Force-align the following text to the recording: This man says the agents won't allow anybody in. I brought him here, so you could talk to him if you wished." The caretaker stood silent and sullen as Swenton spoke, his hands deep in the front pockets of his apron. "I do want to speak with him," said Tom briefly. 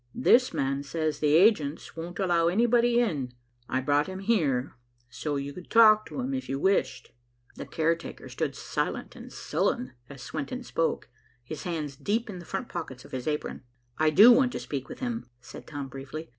This 0.15 0.51
man 0.51 0.81
says 0.81 1.19
the 1.19 1.35
agents 1.35 1.95
won't 1.95 2.17
allow 2.17 2.47
anybody 2.47 2.99
in. 2.99 3.33
I 3.69 3.81
brought 3.81 4.07
him 4.07 4.17
here, 4.21 4.73
so 5.11 5.35
you 5.35 5.53
could 5.53 5.69
talk 5.69 6.07
to 6.07 6.19
him 6.21 6.33
if 6.33 6.49
you 6.49 6.57
wished." 6.57 7.11
The 7.55 7.67
caretaker 7.67 8.27
stood 8.27 8.55
silent 8.55 9.15
and 9.15 9.31
sullen 9.31 9.93
as 10.09 10.23
Swenton 10.23 10.63
spoke, 10.63 11.07
his 11.43 11.65
hands 11.65 11.95
deep 11.95 12.31
in 12.31 12.39
the 12.39 12.45
front 12.45 12.67
pockets 12.67 13.05
of 13.05 13.11
his 13.11 13.27
apron. 13.27 13.61
"I 13.99 14.09
do 14.09 14.31
want 14.31 14.53
to 14.53 14.59
speak 14.59 14.89
with 14.89 15.01
him," 15.01 15.27
said 15.39 15.67
Tom 15.67 15.87
briefly. 15.87 16.29